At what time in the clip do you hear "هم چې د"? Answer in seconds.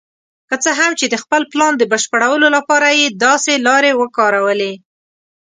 0.79-1.15